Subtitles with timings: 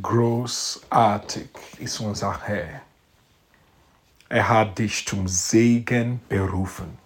[0.00, 2.80] Großartig ist unser Herr.
[4.28, 6.96] Er hat dich zum Segen berufen.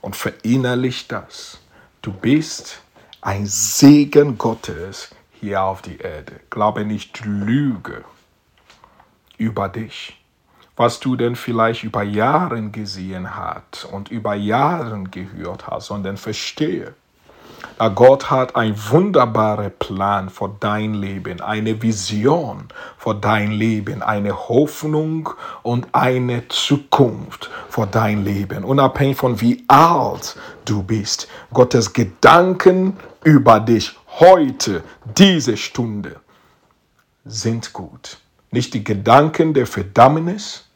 [0.00, 1.58] Und verinnerlich das.
[2.02, 2.80] Du bist
[3.22, 5.10] ein Segen Gottes
[5.40, 6.40] hier auf die Erde.
[6.50, 8.04] Glaube nicht Lüge
[9.38, 10.22] über dich,
[10.76, 16.94] was du denn vielleicht über Jahre gesehen hast und über Jahre gehört hast, sondern verstehe,
[17.94, 25.30] Gott hat einen wunderbaren Plan für dein Leben, eine Vision für dein Leben, eine Hoffnung
[25.62, 28.64] und eine Zukunft für dein Leben.
[28.64, 31.28] Unabhängig von wie alt du bist.
[31.52, 34.82] Gottes Gedanken über dich heute,
[35.16, 36.16] diese Stunde,
[37.24, 38.18] sind gut.
[38.50, 40.68] Nicht die Gedanken der Verdammnis,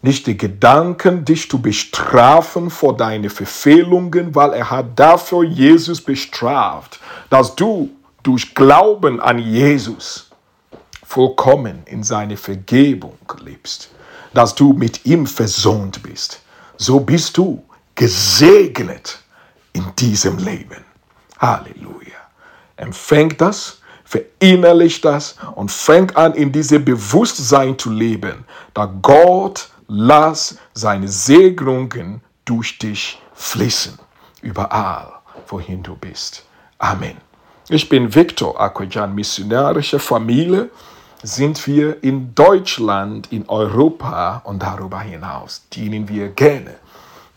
[0.00, 7.00] nicht die Gedanken, dich zu bestrafen vor deine Verfehlungen, weil er hat dafür Jesus bestraft,
[7.30, 7.90] dass du
[8.22, 10.30] durch Glauben an Jesus
[11.04, 13.90] vollkommen in seine Vergebung lebst,
[14.34, 16.40] dass du mit ihm versöhnt bist.
[16.76, 19.18] So bist du gesegnet
[19.72, 20.84] in diesem Leben.
[21.38, 22.18] Halleluja.
[22.76, 30.58] Empfäng das, verinnerlich das und fäng an, in diesem Bewusstsein zu leben, dass Gott lass
[30.74, 33.98] seine Segnungen durch dich fließen,
[34.42, 35.12] überall,
[35.48, 36.44] wohin du bist.
[36.78, 37.16] Amen.
[37.68, 40.70] Ich bin Victor Akwejan, missionarische Familie
[41.22, 46.76] sind wir in Deutschland, in Europa und darüber hinaus dienen wir gerne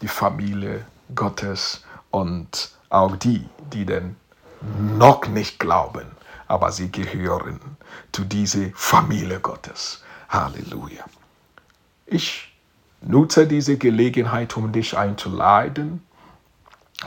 [0.01, 0.85] die Familie
[1.15, 4.15] Gottes und auch die, die denn
[4.97, 6.05] noch nicht glauben,
[6.47, 7.59] aber sie gehören
[8.11, 10.03] zu dieser Familie Gottes.
[10.29, 11.03] Halleluja.
[12.13, 12.51] Ich
[12.99, 16.01] nutze diese Gelegenheit, um dich einzuladen.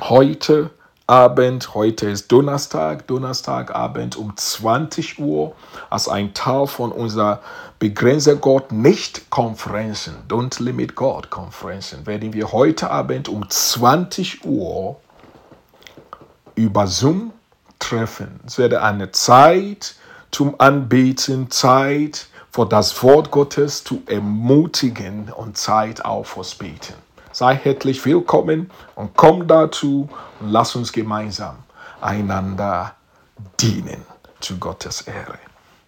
[0.00, 0.70] Heute
[1.06, 5.54] Abend, heute ist Donnerstag, Donnerstagabend um 20 Uhr,
[5.90, 7.42] als ein Teil von unserer
[7.78, 14.98] Begrenze Gott nicht Konferenzen, Don't Limit God Konferenzen, werden wir heute Abend um 20 Uhr
[16.54, 17.34] über Zoom
[17.78, 18.40] treffen.
[18.46, 19.96] Es wird eine Zeit
[20.30, 26.94] zum Anbeten, Zeit vor das Wort Gottes zu ermutigen und Zeit auch fürs Beten.
[27.32, 31.56] Sei herzlich willkommen und komm dazu und lass uns gemeinsam
[32.00, 32.94] einander
[33.60, 34.02] dienen
[34.38, 35.40] zu Gottes Ehre.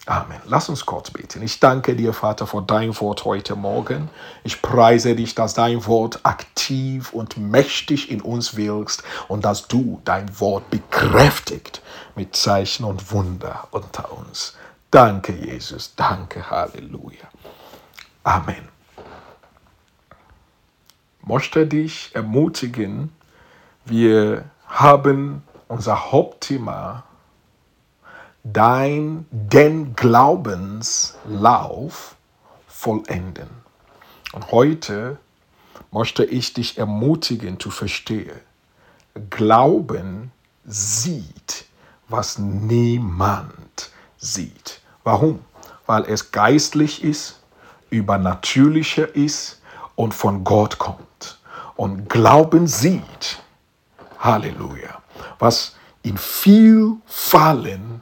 [0.07, 0.41] Amen.
[0.47, 1.41] Lass uns kurz beten.
[1.43, 4.11] Ich danke dir, Vater, für dein Wort heute Morgen.
[4.43, 10.01] Ich preise dich, dass dein Wort aktiv und mächtig in uns wirkst und dass du
[10.05, 11.81] dein Wort bekräftigt
[12.17, 14.57] mit Zeichen und Wunder unter uns.
[14.97, 15.95] Danke, Jesus.
[15.95, 17.29] Danke, Halleluja.
[18.25, 18.67] Amen.
[21.21, 23.13] Möchte dich ermutigen,
[23.85, 27.05] wir haben unser Hauptthema
[28.43, 32.17] dein den Glaubenslauf
[32.67, 33.51] vollenden.
[34.33, 35.19] Und heute
[35.91, 38.41] möchte ich dich ermutigen zu verstehen.
[39.29, 40.33] Glauben
[40.65, 41.67] sieht,
[42.09, 44.81] was niemand sieht.
[45.07, 45.39] Warum?
[45.87, 47.39] Weil es geistlich ist,
[47.91, 49.63] übernatürlicher ist
[49.95, 51.39] und von Gott kommt.
[51.77, 53.41] Und Glauben sieht,
[54.19, 55.01] Halleluja,
[55.39, 58.01] was in viel Fallen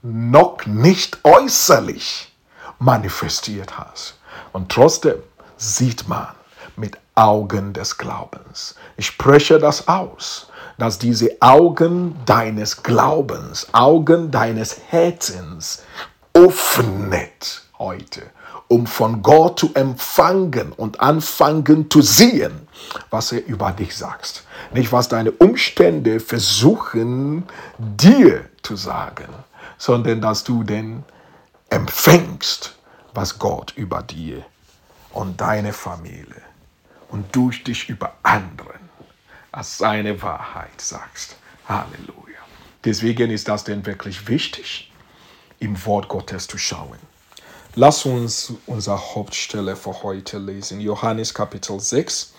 [0.00, 2.32] noch nicht äußerlich
[2.78, 4.14] manifestiert hat.
[4.54, 5.22] Und trotzdem
[5.58, 6.28] sieht man
[6.76, 8.74] mit Augen des Glaubens.
[8.96, 10.46] Ich spreche das aus
[10.82, 15.82] dass diese Augen deines Glaubens, Augen deines Herzens
[16.34, 18.22] öffnet heute,
[18.68, 22.68] um von Gott zu empfangen und anfangen zu sehen,
[23.10, 24.44] was er über dich sagt.
[24.72, 27.44] Nicht, was deine Umstände versuchen
[27.78, 29.28] dir zu sagen,
[29.78, 31.04] sondern dass du denn
[31.70, 32.76] empfängst,
[33.14, 34.44] was Gott über dir
[35.10, 36.42] und deine Familie
[37.10, 38.90] und durch dich über anderen
[39.50, 41.36] als seine Wahrheit sagst.
[41.68, 42.38] Halleluja.
[42.84, 44.91] Deswegen ist das denn wirklich wichtig,
[45.62, 46.98] im Wort Gottes zu schauen.
[47.76, 50.80] Lass uns unsere Hauptstelle für heute lesen.
[50.80, 52.32] Johannes Kapitel 6,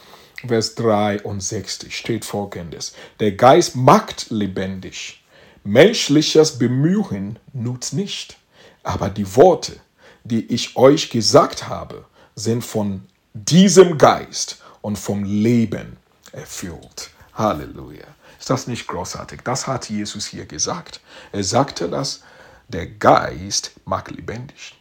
[0.45, 2.93] Vers 63 steht folgendes.
[3.21, 5.23] Der Geist macht lebendig.
[5.63, 8.37] Menschliches Bemühen nutzt nicht.
[8.83, 9.77] Aber die Worte,
[10.25, 12.05] die ich euch gesagt habe,
[12.35, 15.95] sind von diesem Geist und vom Leben
[16.33, 17.09] erfüllt.
[17.33, 18.05] Halleluja.
[18.37, 19.41] Ist das nicht großartig?
[19.45, 20.99] Das hat Jesus hier gesagt.
[21.31, 22.21] Er sagte, dass
[22.67, 24.75] der Geist macht lebendig.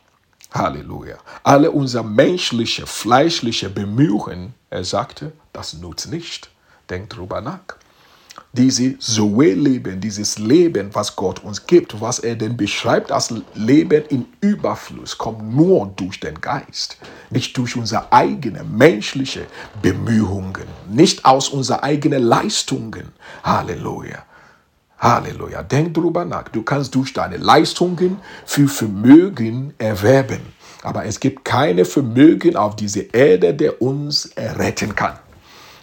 [0.52, 1.16] Halleluja.
[1.42, 6.50] Alle unser menschliche, fleischliche Bemühungen, er sagte, das nutzt nicht.
[6.90, 7.60] Denkt drüber nach.
[8.52, 14.26] diese Zoe-Leben, dieses Leben, was Gott uns gibt, was er denn beschreibt als Leben in
[14.40, 16.98] Überfluss, kommt nur durch den Geist,
[17.30, 19.44] nicht durch unsere eigenen menschlichen
[19.80, 23.12] Bemühungen, nicht aus unseren eigenen Leistungen.
[23.42, 24.24] Halleluja.
[25.02, 25.64] Halleluja.
[25.64, 26.48] Denk drüber nach.
[26.48, 30.40] Du kannst durch deine Leistungen viel Vermögen erwerben.
[30.84, 35.18] Aber es gibt keine Vermögen auf dieser Erde, der uns retten kann.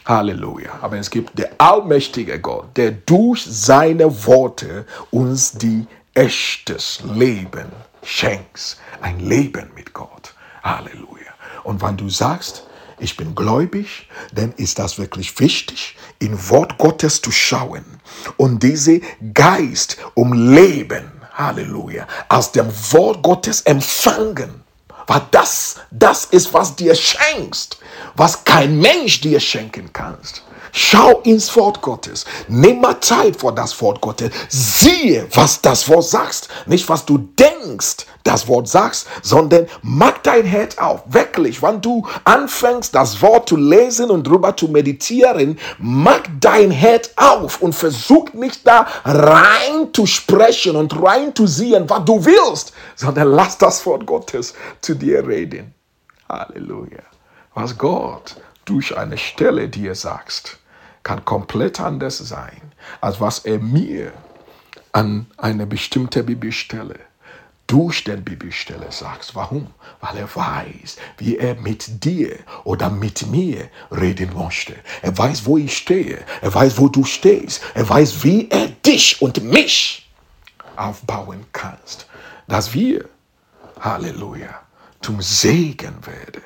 [0.06, 0.80] Halleluja.
[0.82, 7.68] Aber es gibt der allmächtige Gott, der durch seine Worte uns die echtes Leben
[8.04, 8.78] schenkt.
[9.02, 10.34] Ein Leben mit Gott.
[10.64, 11.34] Halleluja.
[11.64, 12.69] Und wenn du sagst,
[13.00, 17.86] ich bin gläubig, dann ist das wirklich wichtig, in Wort Gottes zu schauen
[18.38, 19.02] und diese
[19.34, 24.64] Geist um Leben, Halleluja, aus dem Wort Gottes empfangen
[25.10, 27.80] weil das, das ist, was dir schenkst,
[28.16, 30.44] was kein Mensch dir schenken kannst.
[30.72, 32.26] Schau ins Wort Gottes.
[32.48, 34.32] Nimm mal Zeit vor das Wort Gottes.
[34.50, 36.50] Siehe, was das Wort sagst.
[36.66, 41.04] Nicht, was du denkst, das Wort sagst, sondern mach dein Herz auf.
[41.08, 47.12] Wirklich, wenn du anfängst, das Wort zu lesen und drüber zu meditieren, mach dein Herz
[47.16, 52.74] auf und versuch nicht da rein zu sprechen und rein zu sehen, was du willst,
[52.96, 55.74] sondern lass das Wort Gottes zu dir reden.
[56.28, 57.04] Halleluja.
[57.56, 58.36] Was Gott
[58.70, 60.60] durch eine Stelle dir sagst,
[61.04, 62.72] kann komplett anders sein,
[63.02, 64.14] als was er mir
[64.92, 67.00] an eine bestimmte Bibelstelle
[67.66, 69.36] durch den Bibelstelle sagt.
[69.36, 69.68] Warum?
[70.02, 74.76] Weil er weiß, wie er mit dir oder mit mir reden möchte.
[75.04, 76.20] Er weiß, wo ich stehe.
[76.42, 77.62] Er weiß, wo du stehst.
[77.76, 80.10] Er weiß, wie er dich und mich
[80.76, 82.08] aufbauen kannst.
[82.48, 83.06] Dass wir,
[83.80, 84.62] Halleluja,
[85.02, 86.42] zum Segen werden,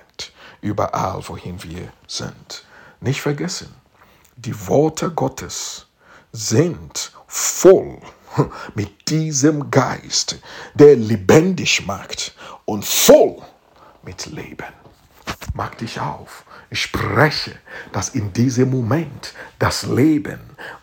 [0.64, 2.66] überall, wohin wir sind.
[3.02, 3.74] Nicht vergessen,
[4.36, 5.88] die Worte Gottes
[6.32, 8.00] sind voll
[8.76, 10.40] mit diesem Geist,
[10.74, 12.34] der lebendig macht
[12.66, 13.38] und voll
[14.04, 14.83] mit Leben.
[15.56, 16.46] Mach dich auf.
[16.72, 17.52] Ich spreche,
[17.92, 20.40] dass in diesem Moment das Leben,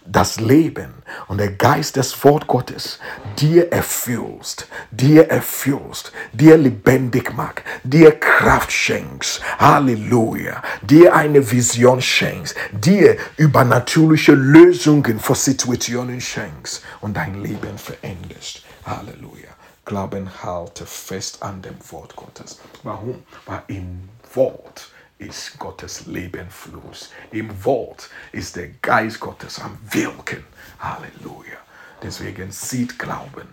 [0.06, 0.94] das Leben
[1.26, 3.00] und der Geist des Wort Gottes
[3.40, 9.42] dir erfüllst, dir erfüllst, dir lebendig macht, dir Kraft schenkst.
[9.58, 10.62] Halleluja.
[10.82, 18.62] Dir eine Vision schenkst, dir übernatürliche Lösungen für Situationen schenkst und dein Leben veränderst.
[18.86, 19.48] Halleluja.
[19.84, 22.60] Glauben halte fest an dem Wort Gottes.
[22.84, 23.24] Warum?
[23.46, 27.10] Weil im Wort ist Gottes Lebenfluss.
[27.30, 30.44] Im Wort ist der Geist Gottes am Wirken.
[30.78, 31.58] Halleluja.
[32.02, 33.48] Deswegen sieht Glauben,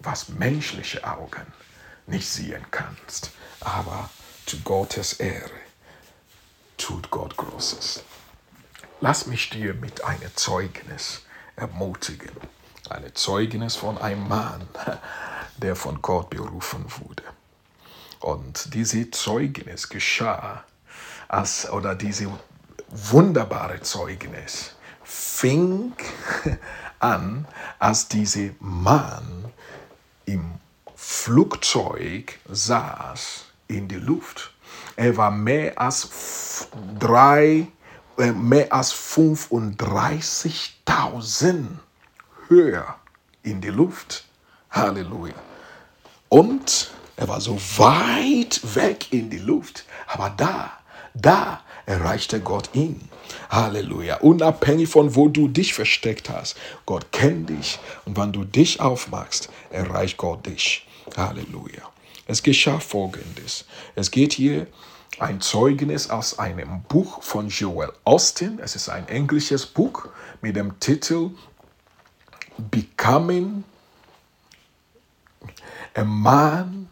[0.00, 1.46] was menschliche Augen
[2.06, 3.30] nicht sehen kannst.
[3.60, 4.10] Aber
[4.44, 5.50] zu Gottes Ehre
[6.76, 8.04] tut Gott Großes.
[9.00, 11.22] Lass mich dir mit einem Zeugnis
[11.56, 12.32] ermutigen.
[12.90, 14.68] Ein Zeugnis von einem Mann,
[15.56, 17.22] der von Gott berufen wurde.
[18.20, 20.62] Und diese Zeugnis geschah
[21.28, 22.28] als, oder diese
[22.88, 24.74] wunderbare Zeugnis
[25.04, 25.92] fing
[26.98, 27.46] an,
[27.78, 29.52] als dieser Mann
[30.24, 30.54] im
[30.96, 34.52] Flugzeug saß in die Luft.
[34.96, 36.66] Er war mehr als
[36.98, 37.68] drei,
[38.18, 41.66] äh, mehr als 35.000
[42.48, 42.96] höher
[43.42, 44.24] in die Luft.
[44.70, 45.34] Halleluja.
[46.28, 50.78] Und er war so weit weg in die Luft, aber da
[51.14, 53.08] da erreichte Gott ihn.
[53.50, 54.18] Halleluja.
[54.18, 56.56] Unabhängig von wo du dich versteckt hast.
[56.86, 57.78] Gott kennt dich.
[58.04, 60.86] Und wenn du dich aufmachst, erreicht Gott dich.
[61.16, 61.82] Halleluja.
[62.26, 63.64] Es geschah folgendes.
[63.94, 64.66] Es geht hier
[65.18, 68.60] ein Zeugnis aus einem Buch von Joel Austin.
[68.62, 70.06] Es ist ein englisches Buch
[70.40, 71.30] mit dem Titel
[72.58, 73.64] Becoming
[75.94, 76.87] a Man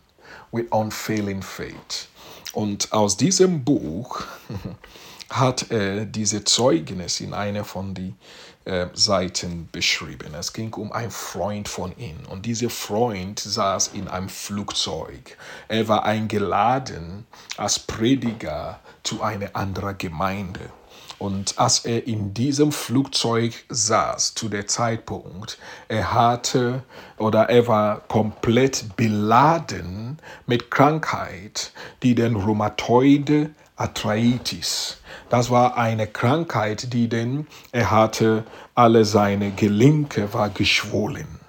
[0.56, 2.08] with Unfailing Faith.
[2.52, 4.22] Und aus diesem Buch
[5.30, 8.16] hat er diese Zeugnis in einer von den
[8.64, 10.34] äh, Seiten beschrieben.
[10.34, 12.16] Es ging um einen Freund von ihm.
[12.30, 15.36] Und dieser Freund saß in einem Flugzeug.
[15.68, 20.72] Er war eingeladen als Prediger zu einer anderen Gemeinde.
[21.18, 25.58] Und als er in diesem Flugzeug saß, zu der Zeitpunkt,
[25.88, 26.82] er hatte
[27.16, 34.98] oder er war komplett beladen mit Krankheit, die den Rheumatoide Arthritis.
[35.28, 38.44] Das war eine Krankheit, die denn er hatte,
[38.74, 41.40] alle seine Gelenke war geschwollen.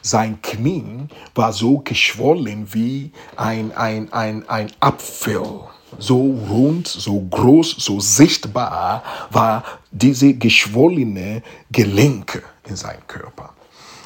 [0.00, 5.60] Sein Knie war so geschwollen wie ein, ein, ein, ein Apfel.
[5.98, 13.50] So rund, so groß, so sichtbar war diese geschwollene Gelenke in seinem Körper.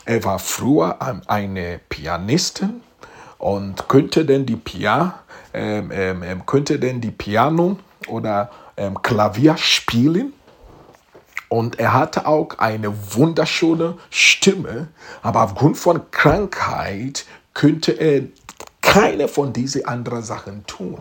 [0.04, 2.80] Er war früher eine Pianistin
[3.38, 5.20] und könnte denn die Pia,
[5.52, 7.76] ähm, ähm, ähm, könnte denn die Piano
[8.08, 10.32] oder ähm, Klavier spielen.
[11.48, 14.88] Und er hatte auch eine wunderschöne Stimme,
[15.22, 17.24] aber aufgrund von Krankheit
[17.54, 18.22] könnte er
[18.80, 21.00] keine von diesen anderen Sachen tun.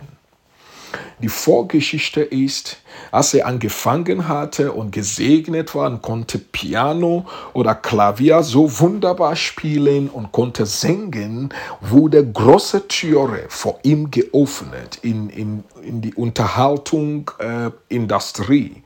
[1.19, 2.77] Die Vorgeschichte ist,
[3.11, 10.09] als er angefangen hatte und gesegnet war und konnte Piano oder Klavier so wunderbar spielen
[10.09, 18.67] und konnte singen, wurde große Türe vor ihm geöffnet in, in, in die Unterhaltungsindustrie.
[18.67, 18.81] Äh,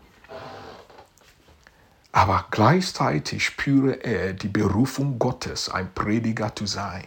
[2.11, 7.03] Aber gleichzeitig spüre er die Berufung Gottes, ein Prediger zu sein.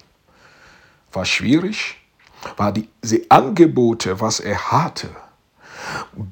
[1.12, 1.97] War schwierig,
[2.56, 5.11] war diese Angebote, was er hatte,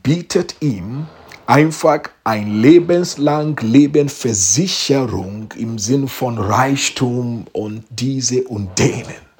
[0.02, 1.06] bietet ihm
[1.46, 9.30] einfach ein lebenslang Lebensversicherung im Sinn von Reichtum und diese und denen.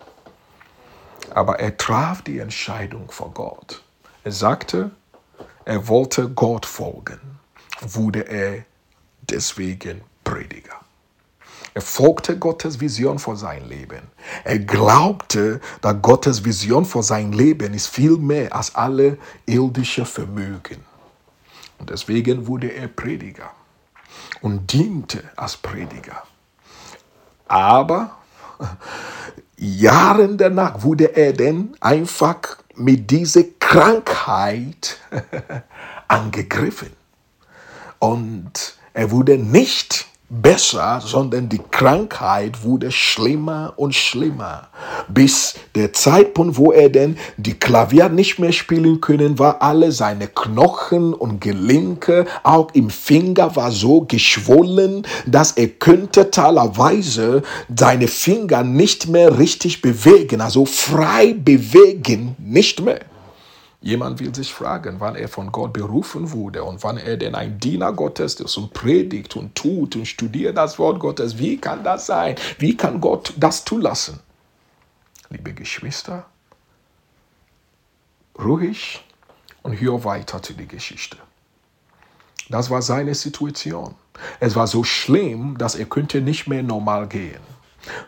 [1.32, 3.82] Aber er traf die Entscheidung vor Gott.
[4.24, 4.90] Er sagte,
[5.64, 7.20] er wollte Gott folgen,
[7.80, 8.64] wurde er
[9.20, 10.80] deswegen Prediger.
[11.72, 14.02] Er folgte Gottes Vision für sein Leben.
[14.44, 20.84] Er glaubte, dass Gottes Vision für sein Leben ist viel mehr als alle irdische Vermögen.
[21.78, 23.50] Und deswegen wurde er Prediger
[24.42, 26.22] und diente als Prediger.
[27.46, 28.16] Aber
[29.56, 34.98] Jahre danach wurde er dann einfach mit dieser Krankheit
[36.08, 36.92] angegriffen.
[37.98, 44.68] Und er wurde nicht besser, sondern die Krankheit wurde schlimmer und schlimmer.
[45.08, 50.28] Bis der Zeitpunkt, wo er denn die Klavier nicht mehr spielen können, war alle seine
[50.28, 57.42] Knochen und Gelenke, auch im Finger war so geschwollen, dass er könnte teilweise
[57.76, 63.00] seine Finger nicht mehr richtig bewegen, also frei bewegen, nicht mehr.
[63.82, 67.58] Jemand will sich fragen, wann er von Gott berufen wurde und wann er denn ein
[67.58, 71.38] Diener Gottes ist und predigt und tut und studiert das Wort Gottes.
[71.38, 72.34] Wie kann das sein?
[72.58, 74.20] Wie kann Gott das zulassen?
[75.30, 76.26] Liebe Geschwister,
[78.38, 79.02] ruhig
[79.62, 81.16] und hör weiter zu der Geschichte.
[82.50, 83.94] Das war seine Situation.
[84.40, 87.40] Es war so schlimm, dass er könnte nicht mehr normal gehen,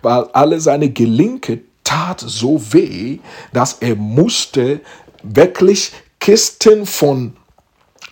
[0.03, 3.21] weil alle seine Gelenke tat so weh,
[3.53, 4.81] dass er musste
[5.23, 7.37] wirklich Kisten von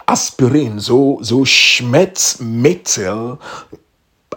[0.06, 3.38] Aspirin, so, so Schmerzmittel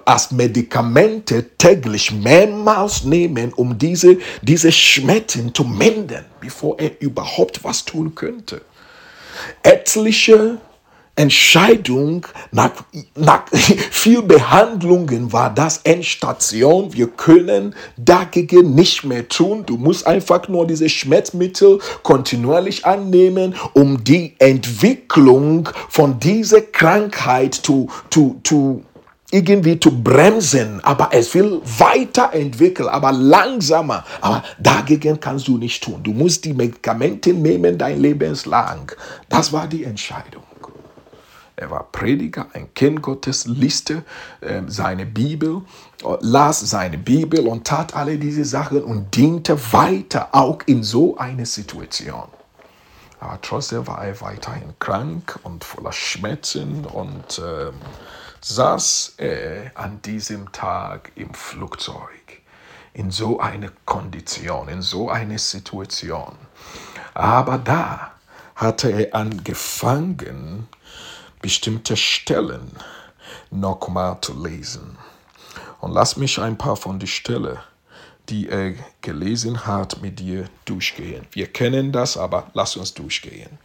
[0.05, 7.85] als Medikamente täglich mehrmals nehmen, um diese, diese Schmerzen zu mindern, bevor er überhaupt was
[7.85, 8.61] tun könnte.
[9.63, 10.59] Etliche
[11.15, 12.71] Entscheidung nach,
[13.15, 13.47] nach
[13.91, 16.91] viel Behandlungen war das Endstation.
[16.93, 19.63] Wir können dagegen nicht mehr tun.
[19.65, 27.89] Du musst einfach nur diese Schmerzmittel kontinuierlich annehmen, um die Entwicklung von dieser Krankheit zu,
[28.09, 28.83] zu, zu
[29.29, 34.03] irgendwie zu bremsen, aber es will weiterentwickeln, aber langsamer.
[34.21, 36.01] Aber dagegen kannst du nicht tun.
[36.03, 38.91] Du musst die Medikamente nehmen dein Lebenslang.
[39.29, 40.43] Das war die Entscheidung.
[41.63, 44.03] Er war Prediger, ein Kind Gottes, lieste
[44.41, 45.61] äh, seine Bibel,
[46.19, 51.45] las seine Bibel und tat alle diese Sachen und diente weiter, auch in so einer
[51.45, 52.27] Situation.
[53.21, 57.71] Aber trotzdem war er weiterhin krank und voller Schmerzen und äh,
[58.41, 62.41] saß er an diesem Tag im Flugzeug
[62.93, 66.35] in so einer Kondition, in so einer Situation.
[67.13, 68.11] Aber da
[68.55, 70.67] hatte er angefangen,
[71.43, 72.71] bestimmte Stellen
[73.51, 74.97] nochmal zu lesen.
[75.81, 77.59] Und lass mich ein paar von den Stellen,
[78.29, 81.27] die er gelesen hat, mit dir durchgehen.
[81.31, 83.59] Wir kennen das, aber lass uns durchgehen.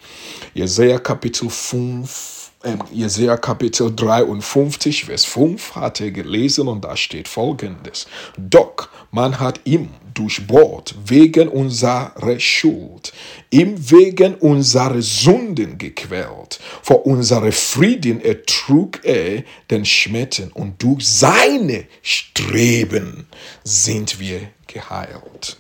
[0.54, 7.28] Jesaja Kapitel 5, äh, Jesaja Kapitel 53, Vers 5 hat er gelesen und da steht
[7.28, 8.06] folgendes.
[8.36, 13.12] Doch man hat ihm durchbohrt wegen unserer Schuld,
[13.50, 16.58] ihm wegen unserer Sünden gequält.
[16.82, 23.28] Vor unserem Frieden ertrug er den Schmerzen und durch seine Streben
[23.62, 25.58] sind wir geheilt.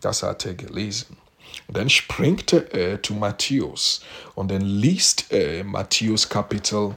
[0.00, 1.21] Das hat er gelesen.
[1.68, 4.02] Dann springt er zu Matthäus
[4.34, 6.94] und dann liest er Matthäus Kapitel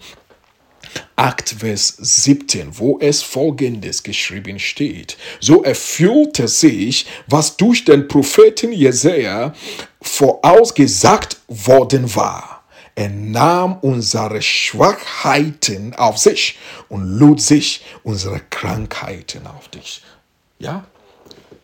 [1.16, 5.18] 8, Vers 17, wo es folgendes geschrieben steht.
[5.40, 9.54] So erfüllte sich, was durch den Propheten Jesaja
[10.02, 12.64] vorausgesagt worden war.
[12.96, 16.58] Er nahm unsere Schwachheiten auf sich
[16.88, 20.02] und lud sich unsere Krankheiten auf dich.
[20.60, 20.86] Ja?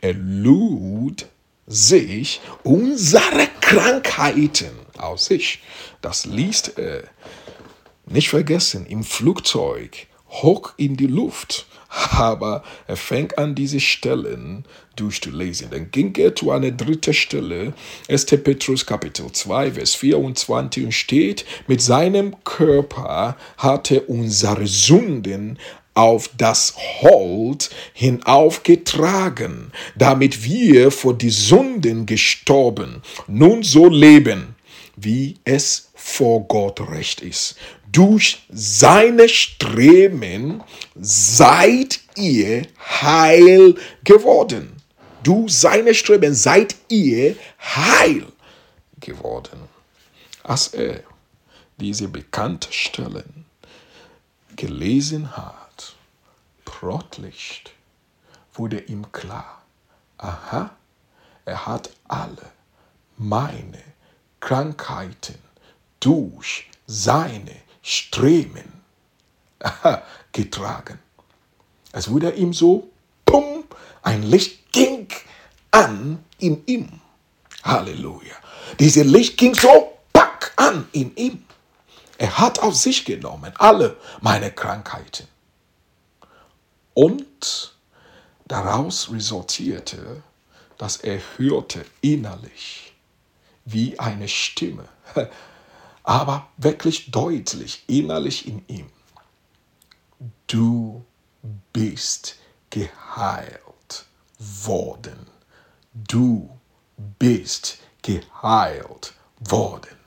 [0.01, 1.25] Er lud
[1.67, 5.61] sich unsere Krankheiten auf sich.
[6.01, 7.03] Das liest er.
[8.05, 11.65] Nicht vergessen, im Flugzeug, hoch in die Luft.
[12.11, 14.65] Aber er fängt an, diese Stellen
[14.95, 15.69] durchzulesen.
[15.69, 17.73] Dann ging er zu einer dritten Stelle,
[18.09, 18.25] 1.
[18.25, 25.59] Petrus Kapitel 2, Vers 24 und steht, mit seinem Körper hat er unsere Sünden
[25.93, 34.55] auf das Hold hinaufgetragen, damit wir vor die Sünden gestorben, nun so leben,
[34.95, 37.55] wie es vor Gott recht ist.
[37.91, 40.63] Durch seine Streben
[40.95, 44.77] seid ihr heil geworden.
[45.23, 48.25] Durch seine Streben seid ihr heil
[48.99, 49.59] geworden.
[50.43, 51.03] Als er
[51.77, 53.45] diese bekannten Stellen
[54.55, 55.60] gelesen hat,
[56.81, 57.63] plötzlich
[58.55, 59.61] wurde ihm klar,
[60.17, 60.71] aha,
[61.45, 62.51] er hat alle
[63.17, 63.83] meine
[64.39, 65.37] Krankheiten
[65.99, 68.81] durch seine Streben
[70.31, 70.97] getragen.
[71.91, 72.89] Es wurde ihm so,
[73.25, 73.63] pum,
[74.01, 75.07] ein Licht ging
[75.69, 76.99] an in ihm.
[77.63, 78.35] Halleluja.
[78.79, 81.45] Dieses Licht ging so, pack an in ihm.
[82.17, 85.27] Er hat auf sich genommen alle meine Krankheiten.
[86.93, 87.75] Und
[88.47, 90.23] daraus resultierte,
[90.77, 92.93] dass er hörte innerlich
[93.65, 94.87] wie eine Stimme
[96.03, 98.89] aber wirklich deutlich innerlich in ihm.
[100.47, 101.05] Du
[101.73, 102.37] bist
[102.69, 104.05] geheilt
[104.37, 105.27] worden.
[105.93, 106.49] Du
[107.19, 109.97] bist geheilt worden.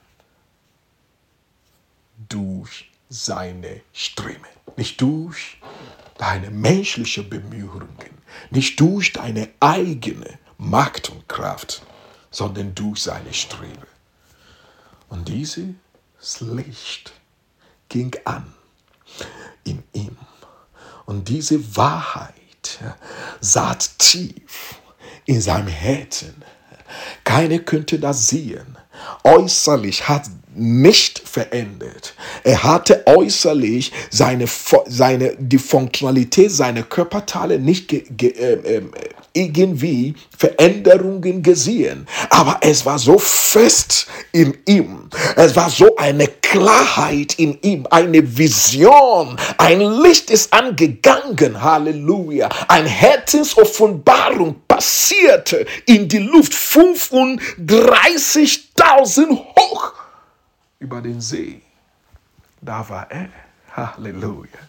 [2.29, 4.47] Durch seine Ströme.
[4.77, 5.57] Nicht durch
[6.17, 7.89] deine menschliche Bemühungen,
[8.49, 11.81] nicht durch deine eigene Macht und Kraft,
[12.31, 13.87] sondern durch seine Strebe.
[15.09, 15.75] Und diese
[16.25, 17.13] das Licht
[17.87, 18.51] ging an
[19.63, 20.17] in ihm.
[21.05, 22.79] Und diese Wahrheit
[23.41, 24.79] saß tief
[25.25, 26.43] in seinem Herzen.
[27.23, 28.75] Keiner könnte das sehen.
[29.23, 32.13] Äußerlich hat nicht verändert.
[32.43, 34.45] Er hatte äußerlich seine,
[34.87, 38.81] seine, die Funktionalität seiner Körperteile nicht ge, ge, äh,
[39.35, 42.07] irgendwie Veränderungen gesehen.
[42.29, 45.09] Aber es war so fest in ihm.
[45.35, 49.35] Es war so eine Klarheit in ihm, eine Vision.
[49.57, 51.61] Ein Licht ist angegangen.
[51.61, 52.47] Halleluja.
[52.69, 56.53] Ein Herzensoffenbarung passierte in die Luft.
[56.53, 60.04] 35.000 hoch
[60.85, 61.63] über den See.
[62.61, 63.29] Da war er.
[63.75, 64.59] Halleluja.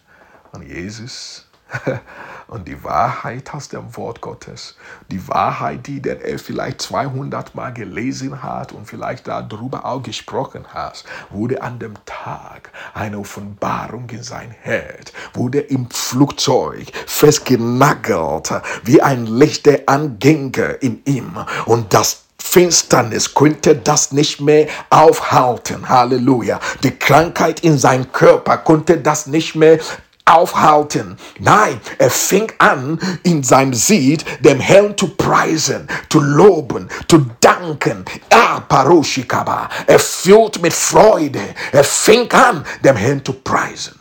[0.52, 1.46] Und Jesus
[2.48, 4.76] und die Wahrheit aus dem Wort Gottes,
[5.10, 11.04] die Wahrheit, die er vielleicht 200 Mal gelesen hat und vielleicht darüber auch gesprochen hat,
[11.28, 18.52] wurde an dem Tag eine Offenbarung in sein Herz, wurde im Flugzeug festgenagelt,
[18.84, 25.88] wie ein Licht, der anginge in ihm und das Finsternis könnte das nicht mehr aufhalten.
[25.88, 26.60] Halleluja.
[26.82, 29.78] Die Krankheit in seinem Körper konnte das nicht mehr
[30.26, 31.16] aufhalten.
[31.38, 38.04] Nein, er fing an, in seinem Sieg dem Herrn zu preisen, zu loben, zu danken.
[38.30, 39.68] Ah, Paroshikaba.
[39.86, 41.54] Er fühlt mit Freude.
[41.72, 43.98] Er fing an, dem Herrn zu preisen.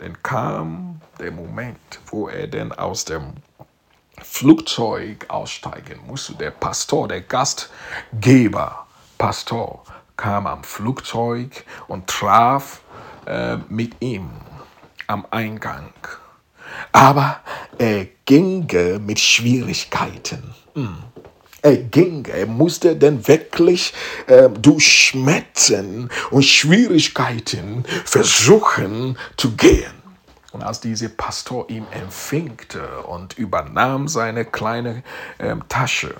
[0.00, 1.78] Dann kam der Moment,
[2.10, 3.34] wo er denn aus dem
[4.34, 6.34] Flugzeug aussteigen musste.
[6.34, 8.84] Der Pastor, der Gastgeber,
[9.16, 9.84] Pastor,
[10.16, 12.80] kam am Flugzeug und traf
[13.26, 14.28] äh, mit ihm
[15.06, 15.92] am Eingang.
[16.90, 17.42] Aber
[17.78, 18.66] er ging
[19.06, 20.52] mit Schwierigkeiten.
[20.74, 20.96] Hm.
[21.62, 23.94] Er ging, er musste dann wirklich
[24.26, 30.03] äh, durch Schmerzen und Schwierigkeiten versuchen zu gehen.
[30.54, 35.02] Und als dieser Pastor ihn empfingte und übernahm seine kleine
[35.38, 36.14] äh, Tasche,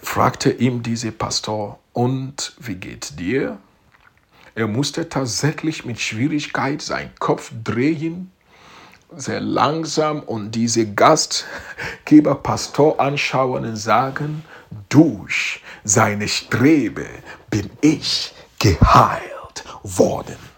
[0.00, 3.58] fragte ihm dieser Pastor, und wie geht's dir?
[4.54, 8.32] Er musste tatsächlich mit Schwierigkeit seinen Kopf drehen,
[9.14, 14.44] sehr langsam und diese Gastgeber Pastor anschauen und sagen,
[14.88, 17.04] durch seine Strebe
[17.50, 20.51] bin ich geheilt worden.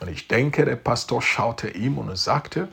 [0.00, 2.68] Und ich denke, der Pastor schaute ihm und sagte,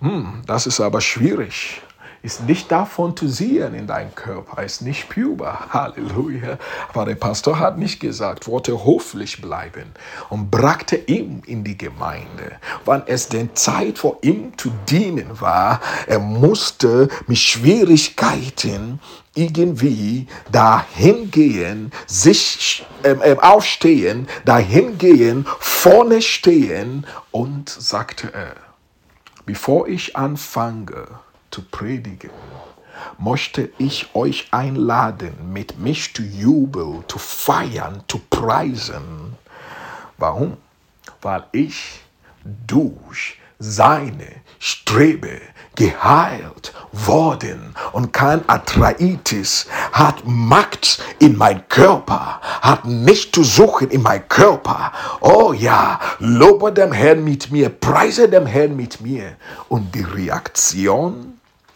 [0.00, 1.82] hm, das ist aber schwierig
[2.24, 5.68] ist nicht davon zu sehen in deinem Körper, ist nicht spürbar.
[5.70, 6.58] Halleluja.
[6.88, 9.92] Aber der Pastor hat nicht gesagt, wollte hoffentlich bleiben
[10.30, 12.52] und brachte ihm in die Gemeinde.
[12.86, 19.00] Wann es denn Zeit vor ihm zu dienen war, er musste mit Schwierigkeiten
[19.34, 28.54] irgendwie dahin gehen, sich ähm, ähm, aufstehen, dahin gehen, vorne stehen und sagte er,
[29.44, 31.06] bevor ich anfange,
[31.54, 32.30] zu predigen,
[33.16, 39.36] möchte ich euch einladen, mit mich zu jubeln, zu feiern, zu preisen.
[40.18, 40.56] Warum?
[41.22, 42.00] Weil ich
[42.42, 44.26] durch seine
[44.58, 45.40] Strebe
[45.76, 54.02] geheilt worden und kein Arthritis hat Macht in mein Körper, hat nicht zu suchen in
[54.02, 54.90] mein Körper.
[55.20, 59.36] Oh ja, lobe dem Herrn mit mir, preise dem Herrn mit mir.
[59.68, 61.33] Und die Reaktion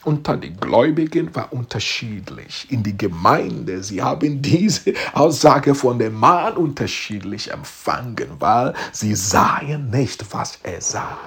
[0.09, 2.67] unter den Gläubigen war unterschiedlich.
[2.71, 9.91] In die Gemeinde, sie haben diese Aussage von dem Mann unterschiedlich empfangen, weil sie sahen
[9.91, 11.19] nicht, was er sah.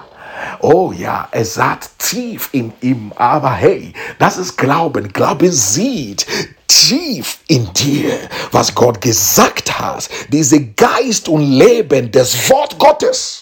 [0.60, 5.12] Oh ja, er saß tief in ihm, aber hey, das ist Glauben.
[5.12, 6.26] Glauben sieht
[6.66, 8.18] tief in dir,
[8.50, 10.08] was Gott gesagt hat.
[10.30, 13.41] Diese Geist und Leben des Wort Gottes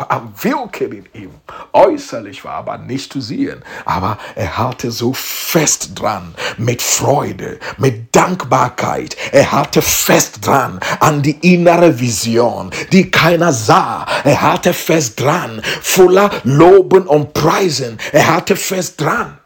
[0.00, 1.30] war am Wirken in ihm.
[1.72, 8.14] Äußerlich war aber nicht zu sehen, aber er halte so fest dran, mit Freude, mit
[8.16, 9.16] Dankbarkeit.
[9.32, 14.06] Er halte fest dran an die innere Vision, die keiner sah.
[14.24, 17.98] Er halte fest dran, voller Loben und Preisen.
[18.12, 19.38] Er halte fest dran.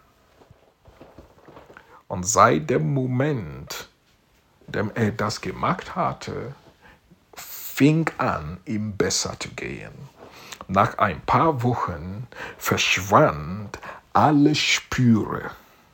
[2.07, 3.88] Und seit dem Moment,
[4.69, 6.55] dem er das gemacht hatte,
[7.35, 10.13] fing an, ihm besser zu gehen.
[10.68, 13.79] Nach ein paar Wochen verschwand
[14.12, 15.50] alle Spüre,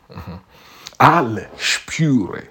[0.09, 0.39] mhm,
[0.99, 2.43] alle Spüre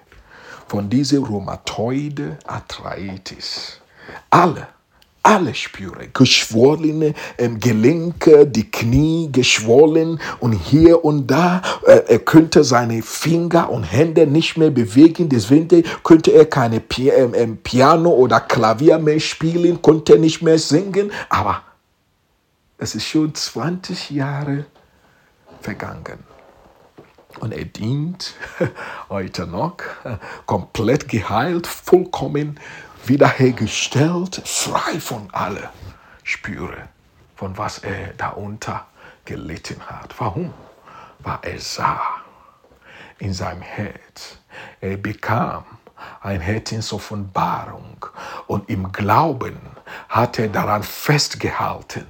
[0.68, 3.80] von dieser Rheumatoide Arthritis.
[4.30, 4.68] Alle,
[5.24, 11.62] alle Spüre, geschwollene ähm, Gelenke, die Knie geschwollen und hier und da.
[11.86, 17.10] Äh, er könnte seine Finger und Hände nicht mehr bewegen, deswegen könnte er keine Pi
[17.10, 21.62] ähm, ähm Piano oder Klavier mehr spielen, konnte nicht mehr singen, aber
[22.80, 24.66] es ist schon 20 Jahre
[25.62, 26.24] vergangen.
[27.40, 28.34] Und er dient
[29.10, 29.78] heute noch
[30.46, 32.60] komplett geheilt, vollkommen
[33.06, 35.70] wiederhergestellt, frei von allen
[36.24, 36.90] Spüre,
[37.36, 38.88] von was er darunter
[39.26, 40.16] gelitten hat.
[40.18, 40.54] Warum?
[41.20, 42.02] Weil er sah
[43.20, 44.38] in seinem Herz.
[44.80, 45.66] Er bekam
[46.22, 48.06] ein Herzensoffenbarung
[48.48, 49.60] und im Glauben
[50.10, 52.06] hat er daran festgehalten,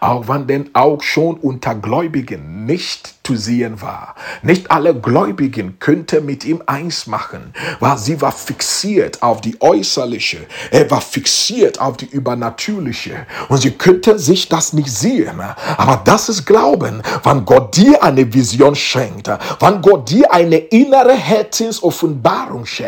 [0.00, 4.14] auch wenn denn auch schon unter Gläubigen nicht zu sehen war.
[4.42, 10.46] Nicht alle Gläubigen könnten mit ihm eins machen, weil sie war fixiert auf die äußerliche,
[10.70, 15.40] er war fixiert auf die übernatürliche und sie könnten sich das nicht sehen.
[15.76, 21.14] Aber das ist Glauben, wann Gott dir eine Vision schenkt, wann Gott dir eine innere
[21.14, 22.84] Herzensoffenbarung schenkt.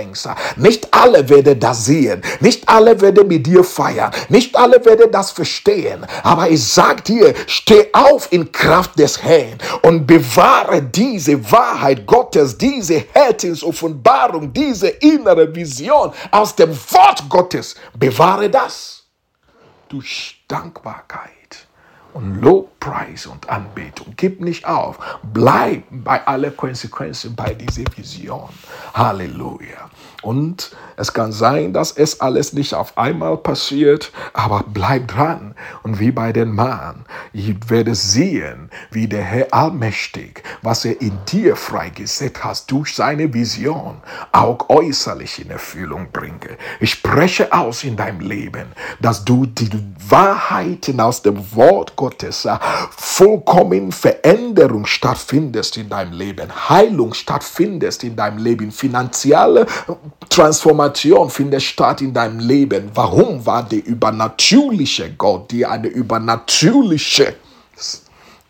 [0.56, 5.30] Nicht alle werden das sehen, nicht alle werden mit dir feiern, nicht alle werden das
[5.30, 12.06] verstehen, aber ich sag dir, steh auf in Kraft des Herrn und bewahre diese Wahrheit
[12.06, 17.74] Gottes, diese Herzensoffenbarung, diese innere Vision aus dem Wort Gottes.
[17.94, 19.04] Bewahre das
[19.88, 21.66] durch Dankbarkeit
[22.14, 24.14] und Lobpreis und Anbetung.
[24.16, 24.98] Gib nicht auf.
[25.22, 28.48] Bleib bei aller Konsequenzen bei dieser Vision.
[28.94, 29.90] Halleluja.
[30.26, 35.54] Und es kann sein, dass es alles nicht auf einmal passiert, aber bleib dran.
[35.84, 41.16] Und wie bei den Mann, ich werde sehen, wie der Herr allmächtig, was er in
[41.28, 43.98] dir freigesetzt hat, durch seine Vision,
[44.32, 46.58] auch äußerlich in Erfüllung bringe.
[46.80, 48.66] Ich spreche aus in deinem Leben,
[48.98, 49.70] dass du die
[50.08, 52.48] Wahrheiten aus dem Wort Gottes
[52.90, 59.66] vollkommen Veränderung stattfindest in deinem Leben, Heilung stattfindest in deinem Leben, finanzielle
[60.28, 62.90] Transformation findet statt in deinem Leben.
[62.94, 67.36] Warum war der übernatürliche Gott dir eine übernatürliche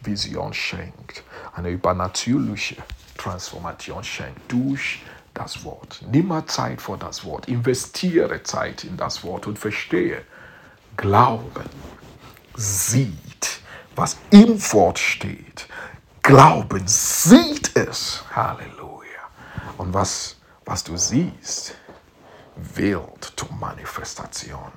[0.00, 1.22] Vision schenkt?
[1.54, 2.76] Eine übernatürliche
[3.16, 5.00] Transformation schenkt durch
[5.34, 6.02] das Wort.
[6.10, 7.48] Nimm mal Zeit vor das Wort.
[7.48, 10.22] Investiere Zeit in das Wort und verstehe.
[10.96, 11.68] Glauben
[12.56, 13.60] sieht,
[13.94, 15.68] was im Wort steht.
[16.22, 18.24] Glauben sieht es.
[18.34, 19.04] Halleluja.
[19.78, 20.35] Und was
[20.66, 21.74] was du siehst,
[22.56, 24.72] wird zur Manifestation.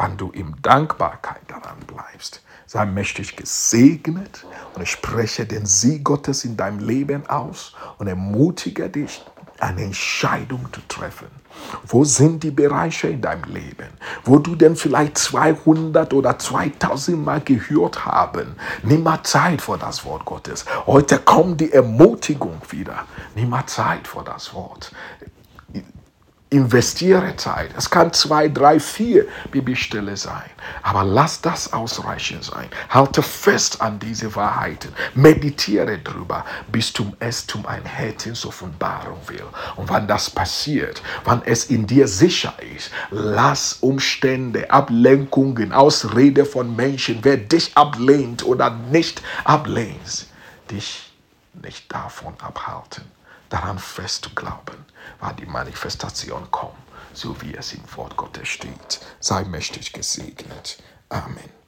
[0.00, 2.42] wann du in Dankbarkeit daran bleibst.
[2.66, 8.88] Sei mächtig gesegnet und ich spreche den Sieg Gottes in deinem Leben aus und ermutige
[8.88, 9.22] dich,
[9.62, 11.26] eine Entscheidung zu treffen.
[11.86, 13.88] Wo sind die Bereiche in deinem Leben,
[14.24, 18.56] wo du denn vielleicht 200 oder 2000 Mal gehört haben?
[18.82, 20.64] Nimm mal Zeit vor das Wort Gottes.
[20.86, 23.04] Heute kommt die Ermutigung wieder.
[23.34, 24.92] Nimm mal Zeit vor das Wort
[26.50, 27.70] investiere Zeit.
[27.76, 30.50] Es kann zwei, drei, vier Bibelstelle sein.
[30.82, 32.68] Aber lass das ausreichend sein.
[32.88, 34.92] Halte fest an diese Wahrheiten.
[35.14, 39.44] Meditiere drüber, bis zum es zum ein Herzensoffenbarung will.
[39.76, 46.74] Und wann das passiert, wann es in dir sicher ist, lass Umstände, Ablenkungen, Ausrede von
[46.74, 50.26] Menschen, wer dich ablehnt oder nicht ablehnt,
[50.68, 51.12] dich
[51.62, 53.04] nicht davon abhalten,
[53.50, 54.89] daran fest zu glauben
[55.20, 56.78] war die Manifestation kommen,
[57.12, 59.00] so wie es im Wort Gottes steht.
[59.20, 60.82] Sei mächtig gesegnet.
[61.08, 61.59] Amen.